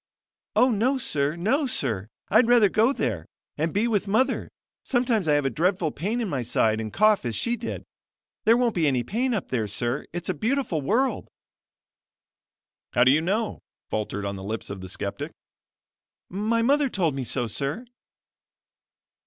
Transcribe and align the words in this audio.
"Oh, 0.55 0.71
no, 0.71 0.97
sir! 0.97 1.35
no, 1.35 1.67
sir! 1.67 2.07
I'd 2.29 2.47
rather 2.47 2.69
go 2.69 2.91
there; 2.91 3.27
and 3.55 3.71
be 3.71 3.87
with 3.87 4.07
mother. 4.07 4.49
Sometimes 4.83 5.27
I 5.27 5.33
have 5.33 5.45
a 5.45 5.51
dreadful 5.51 5.91
pain 5.91 6.19
in 6.19 6.27
my 6.27 6.41
side 6.41 6.79
and 6.81 6.91
cough 6.91 7.23
as 7.23 7.35
she 7.35 7.55
did. 7.55 7.83
There 8.45 8.57
won't 8.57 8.73
be 8.73 8.87
any 8.87 9.03
pain 9.03 9.35
up 9.35 9.49
there, 9.49 9.67
sir; 9.67 10.07
it's 10.11 10.27
a 10.27 10.33
beautiful 10.33 10.81
world!" 10.81 11.27
"How 12.93 13.03
do 13.03 13.11
you 13.11 13.21
know?" 13.21 13.59
faltered 13.91 14.25
on 14.25 14.37
the 14.37 14.43
lips 14.43 14.71
of 14.71 14.81
the 14.81 14.89
skeptic. 14.89 15.33
"My 16.31 16.63
mother 16.63 16.89
told 16.89 17.13
me 17.13 17.23
so, 17.23 17.45
sir." 17.45 17.85